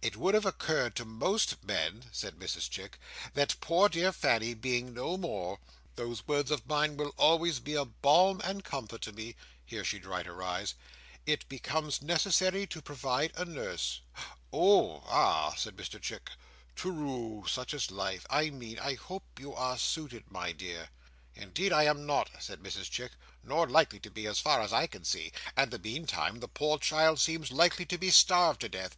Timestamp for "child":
26.78-27.18